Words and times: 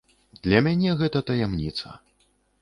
Для 0.45 0.61
мяне 0.67 0.95
гэта 1.01 1.21
таямніца. 1.29 1.95